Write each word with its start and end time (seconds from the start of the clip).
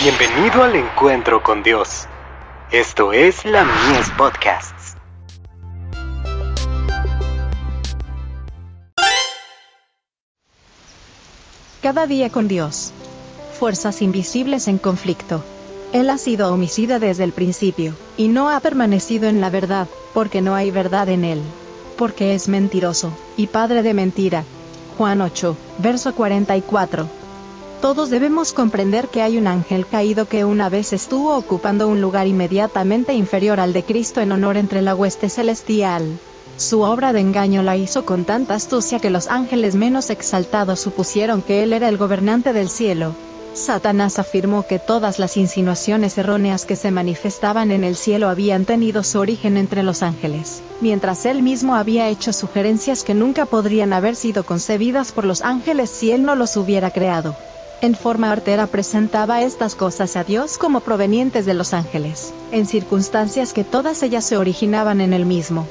Bienvenido 0.00 0.62
al 0.62 0.76
encuentro 0.76 1.42
con 1.42 1.64
Dios. 1.64 2.06
Esto 2.70 3.12
es 3.12 3.44
la 3.44 3.64
Mies 3.64 4.08
Podcasts. 4.16 4.94
Cada 11.82 12.06
día 12.06 12.30
con 12.30 12.46
Dios. 12.46 12.92
Fuerzas 13.58 14.00
invisibles 14.00 14.68
en 14.68 14.78
conflicto. 14.78 15.42
Él 15.92 16.10
ha 16.10 16.18
sido 16.18 16.54
homicida 16.54 17.00
desde 17.00 17.24
el 17.24 17.32
principio, 17.32 17.92
y 18.16 18.28
no 18.28 18.50
ha 18.50 18.60
permanecido 18.60 19.28
en 19.28 19.40
la 19.40 19.50
verdad, 19.50 19.88
porque 20.14 20.40
no 20.42 20.54
hay 20.54 20.70
verdad 20.70 21.08
en 21.08 21.24
él. 21.24 21.42
Porque 21.96 22.36
es 22.36 22.46
mentiroso, 22.46 23.10
y 23.36 23.48
padre 23.48 23.82
de 23.82 23.94
mentira. 23.94 24.44
Juan 24.96 25.20
8, 25.20 25.56
verso 25.78 26.14
44. 26.14 27.08
Todos 27.80 28.10
debemos 28.10 28.52
comprender 28.52 29.06
que 29.06 29.22
hay 29.22 29.38
un 29.38 29.46
ángel 29.46 29.86
caído 29.86 30.26
que 30.26 30.44
una 30.44 30.68
vez 30.68 30.92
estuvo 30.92 31.36
ocupando 31.36 31.86
un 31.86 32.00
lugar 32.00 32.26
inmediatamente 32.26 33.14
inferior 33.14 33.60
al 33.60 33.72
de 33.72 33.84
Cristo 33.84 34.20
en 34.20 34.32
honor 34.32 34.56
entre 34.56 34.82
la 34.82 34.96
hueste 34.96 35.28
celestial. 35.28 36.18
Su 36.56 36.80
obra 36.80 37.12
de 37.12 37.20
engaño 37.20 37.62
la 37.62 37.76
hizo 37.76 38.04
con 38.04 38.24
tanta 38.24 38.56
astucia 38.56 38.98
que 38.98 39.10
los 39.10 39.28
ángeles 39.28 39.76
menos 39.76 40.10
exaltados 40.10 40.80
supusieron 40.80 41.40
que 41.40 41.62
él 41.62 41.72
era 41.72 41.88
el 41.88 41.98
gobernante 41.98 42.52
del 42.52 42.68
cielo. 42.68 43.14
Satanás 43.54 44.18
afirmó 44.18 44.66
que 44.66 44.80
todas 44.80 45.20
las 45.20 45.36
insinuaciones 45.36 46.18
erróneas 46.18 46.64
que 46.64 46.74
se 46.74 46.90
manifestaban 46.90 47.70
en 47.70 47.84
el 47.84 47.94
cielo 47.94 48.28
habían 48.28 48.64
tenido 48.64 49.04
su 49.04 49.20
origen 49.20 49.56
entre 49.56 49.84
los 49.84 50.02
ángeles, 50.02 50.62
mientras 50.80 51.24
él 51.26 51.42
mismo 51.42 51.76
había 51.76 52.08
hecho 52.08 52.32
sugerencias 52.32 53.04
que 53.04 53.14
nunca 53.14 53.46
podrían 53.46 53.92
haber 53.92 54.16
sido 54.16 54.44
concebidas 54.44 55.12
por 55.12 55.24
los 55.24 55.42
ángeles 55.42 55.90
si 55.90 56.10
él 56.10 56.24
no 56.24 56.34
los 56.34 56.56
hubiera 56.56 56.90
creado 56.90 57.36
en 57.80 57.94
forma 57.94 58.32
artera 58.32 58.66
presentaba 58.66 59.42
estas 59.42 59.74
cosas 59.74 60.16
a 60.16 60.24
Dios 60.24 60.58
como 60.58 60.80
provenientes 60.80 61.46
de 61.46 61.54
los 61.54 61.72
ángeles, 61.74 62.32
en 62.50 62.66
circunstancias 62.66 63.52
que 63.52 63.64
todas 63.64 64.02
ellas 64.02 64.24
se 64.24 64.36
originaban 64.36 65.00
en 65.00 65.12
él 65.12 65.26
mismo. 65.26 65.66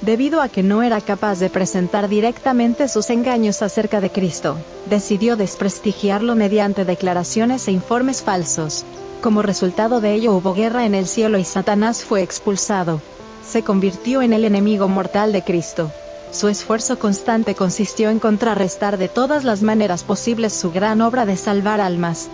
Debido 0.00 0.42
a 0.42 0.48
que 0.48 0.62
no 0.62 0.82
era 0.82 1.00
capaz 1.00 1.38
de 1.38 1.50
presentar 1.50 2.08
directamente 2.08 2.88
sus 2.88 3.10
engaños 3.10 3.62
acerca 3.62 4.00
de 4.00 4.10
Cristo, 4.10 4.56
decidió 4.86 5.36
desprestigiarlo 5.36 6.34
mediante 6.34 6.84
declaraciones 6.84 7.68
e 7.68 7.72
informes 7.72 8.22
falsos. 8.22 8.84
Como 9.22 9.40
resultado 9.40 10.00
de 10.00 10.14
ello 10.14 10.34
hubo 10.34 10.52
guerra 10.52 10.84
en 10.84 10.94
el 10.94 11.06
cielo 11.06 11.38
y 11.38 11.44
Satanás 11.44 12.04
fue 12.04 12.22
expulsado. 12.22 13.00
Se 13.46 13.62
convirtió 13.62 14.20
en 14.20 14.32
el 14.32 14.44
enemigo 14.44 14.88
mortal 14.88 15.32
de 15.32 15.42
Cristo. 15.42 15.90
Su 16.34 16.48
esfuerzo 16.48 16.98
constante 16.98 17.54
consistió 17.54 18.10
en 18.10 18.18
contrarrestar 18.18 18.98
de 18.98 19.08
todas 19.08 19.44
las 19.44 19.62
maneras 19.62 20.02
posibles 20.02 20.52
su 20.52 20.72
gran 20.72 21.00
obra 21.00 21.26
de 21.26 21.36
salvar 21.36 21.80
almas. 21.80 22.28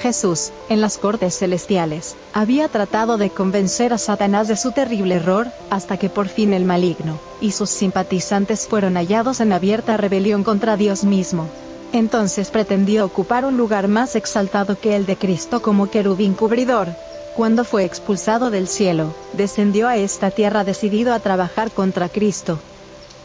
Jesús, 0.00 0.52
en 0.70 0.80
las 0.80 0.96
cortes 0.96 1.36
celestiales, 1.36 2.16
había 2.32 2.68
tratado 2.68 3.18
de 3.18 3.28
convencer 3.28 3.92
a 3.92 3.98
Satanás 3.98 4.48
de 4.48 4.56
su 4.56 4.72
terrible 4.72 5.16
error, 5.16 5.48
hasta 5.68 5.98
que 5.98 6.08
por 6.08 6.28
fin 6.28 6.54
el 6.54 6.64
maligno, 6.64 7.18
y 7.42 7.50
sus 7.50 7.68
simpatizantes 7.68 8.66
fueron 8.66 8.94
hallados 8.94 9.40
en 9.40 9.52
abierta 9.52 9.98
rebelión 9.98 10.42
contra 10.42 10.78
Dios 10.78 11.04
mismo. 11.04 11.46
Entonces 11.92 12.48
pretendió 12.48 13.04
ocupar 13.04 13.44
un 13.44 13.58
lugar 13.58 13.86
más 13.86 14.16
exaltado 14.16 14.80
que 14.80 14.96
el 14.96 15.04
de 15.04 15.16
Cristo 15.16 15.60
como 15.60 15.90
querubín 15.90 16.32
cubridor. 16.32 16.88
Cuando 17.36 17.64
fue 17.64 17.84
expulsado 17.84 18.50
del 18.50 18.66
cielo, 18.66 19.14
descendió 19.34 19.88
a 19.88 19.98
esta 19.98 20.30
tierra 20.30 20.64
decidido 20.64 21.12
a 21.12 21.20
trabajar 21.20 21.70
contra 21.70 22.08
Cristo, 22.08 22.58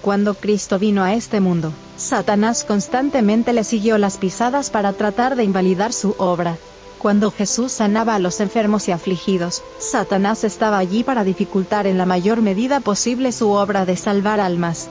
cuando 0.01 0.33
Cristo 0.33 0.79
vino 0.79 1.03
a 1.03 1.13
este 1.13 1.39
mundo, 1.39 1.71
Satanás 1.95 2.63
constantemente 2.63 3.53
le 3.53 3.63
siguió 3.63 3.97
las 3.97 4.17
pisadas 4.17 4.69
para 4.69 4.93
tratar 4.93 5.35
de 5.35 5.43
invalidar 5.43 5.93
su 5.93 6.15
obra. 6.17 6.57
Cuando 6.97 7.31
Jesús 7.31 7.71
sanaba 7.71 8.15
a 8.15 8.19
los 8.19 8.39
enfermos 8.39 8.87
y 8.87 8.91
afligidos, 8.91 9.63
Satanás 9.79 10.43
estaba 10.43 10.77
allí 10.77 11.03
para 11.03 11.23
dificultar 11.23 11.87
en 11.87 11.97
la 11.97 12.05
mayor 12.05 12.41
medida 12.41 12.79
posible 12.79 13.31
su 13.31 13.49
obra 13.51 13.85
de 13.85 13.97
salvar 13.97 14.39
almas. 14.39 14.87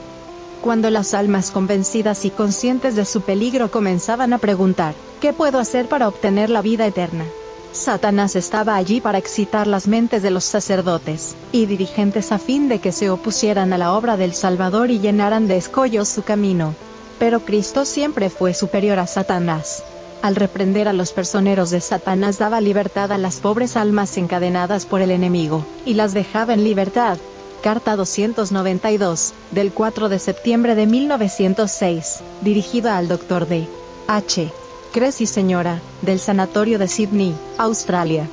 Cuando 0.60 0.90
las 0.90 1.14
almas 1.14 1.50
convencidas 1.50 2.24
y 2.24 2.30
conscientes 2.30 2.94
de 2.94 3.04
su 3.04 3.22
peligro 3.22 3.70
comenzaban 3.70 4.32
a 4.32 4.38
preguntar, 4.38 4.94
¿qué 5.20 5.32
puedo 5.32 5.58
hacer 5.58 5.88
para 5.88 6.08
obtener 6.08 6.50
la 6.50 6.62
vida 6.62 6.86
eterna? 6.86 7.24
Satanás 7.72 8.34
estaba 8.34 8.74
allí 8.74 9.00
para 9.00 9.18
excitar 9.18 9.66
las 9.66 9.86
mentes 9.86 10.22
de 10.22 10.30
los 10.30 10.44
sacerdotes 10.44 11.36
y 11.52 11.66
dirigentes 11.66 12.32
a 12.32 12.38
fin 12.38 12.68
de 12.68 12.80
que 12.80 12.90
se 12.90 13.10
opusieran 13.10 13.72
a 13.72 13.78
la 13.78 13.92
obra 13.94 14.16
del 14.16 14.34
Salvador 14.34 14.90
y 14.90 14.98
llenaran 14.98 15.46
de 15.46 15.56
escollos 15.56 16.08
su 16.08 16.22
camino. 16.22 16.74
Pero 17.18 17.40
Cristo 17.40 17.84
siempre 17.84 18.28
fue 18.28 18.54
superior 18.54 18.98
a 18.98 19.06
Satanás. 19.06 19.84
Al 20.22 20.36
reprender 20.36 20.88
a 20.88 20.92
los 20.92 21.12
personeros 21.12 21.70
de 21.70 21.80
Satanás 21.80 22.38
daba 22.38 22.60
libertad 22.60 23.12
a 23.12 23.18
las 23.18 23.36
pobres 23.36 23.76
almas 23.76 24.16
encadenadas 24.18 24.84
por 24.84 25.00
el 25.00 25.10
enemigo, 25.10 25.64
y 25.86 25.94
las 25.94 26.12
dejaba 26.12 26.52
en 26.52 26.64
libertad. 26.64 27.18
Carta 27.62 27.94
292, 27.94 29.32
del 29.50 29.70
4 29.72 30.08
de 30.08 30.18
septiembre 30.18 30.74
de 30.74 30.86
1906, 30.86 32.20
dirigida 32.40 32.96
al 32.96 33.08
Dr. 33.08 33.46
D. 33.46 33.66
H. 34.08 34.50
Cressy 34.92 35.26
Señora, 35.26 35.80
del 36.02 36.18
Sanatorio 36.18 36.76
de 36.78 36.88
Sydney, 36.88 37.32
Australia. 37.58 38.28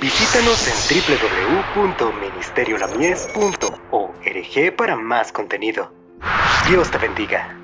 Visítanos 0.00 0.66
en 0.66 0.72
www.ministeriolamies.org 1.76 4.76
para 4.76 4.96
más 4.96 5.30
contenido. 5.30 5.92
Dios 6.70 6.90
te 6.90 6.96
bendiga. 6.96 7.63